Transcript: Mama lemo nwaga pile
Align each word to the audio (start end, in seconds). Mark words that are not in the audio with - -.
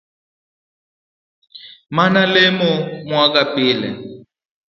Mama 1.95 2.21
lemo 2.33 2.71
nwaga 3.05 3.41
pile 3.53 3.89